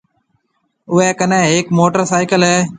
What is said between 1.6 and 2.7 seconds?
موٽرسائيڪل ھيََََ